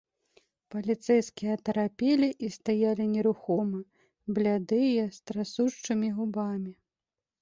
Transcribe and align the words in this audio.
Паліцэйскія 0.75 1.51
атарапелі 1.59 2.29
і 2.47 2.49
стаялі 2.57 3.05
нерухома, 3.15 3.79
блядыя, 4.39 5.03
з 5.19 5.31
трасучымі 5.33 6.07
губамі. 6.21 6.73